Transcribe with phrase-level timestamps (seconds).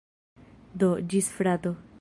[0.85, 1.79] Do, ĝis frato!